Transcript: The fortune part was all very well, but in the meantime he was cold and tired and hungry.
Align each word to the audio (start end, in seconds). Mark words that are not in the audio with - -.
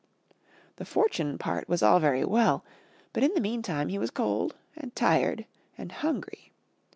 The 0.77 0.85
fortune 0.85 1.37
part 1.37 1.69
was 1.69 1.83
all 1.83 1.99
very 1.99 2.25
well, 2.25 2.65
but 3.13 3.21
in 3.23 3.35
the 3.35 3.39
meantime 3.39 3.89
he 3.89 3.99
was 3.99 4.09
cold 4.09 4.55
and 4.75 4.95
tired 4.95 5.45
and 5.77 5.91
hungry. 5.91 6.53